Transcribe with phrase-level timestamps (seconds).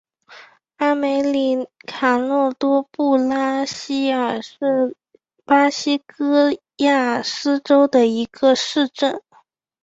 [0.77, 4.97] 阿梅里卡诺多布拉西尔是
[5.45, 9.21] 巴西戈亚斯州的一个市镇。